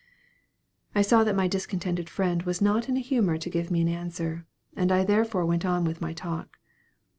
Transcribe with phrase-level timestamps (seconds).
[0.95, 3.87] I saw that my discontented friend was not in a humor to give me an
[3.87, 6.57] answer and I therefore went on with my talk.